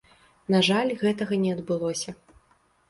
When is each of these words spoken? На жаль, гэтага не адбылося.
На 0.53 0.61
жаль, 0.69 0.95
гэтага 1.03 1.41
не 1.45 1.55
адбылося. 1.59 2.17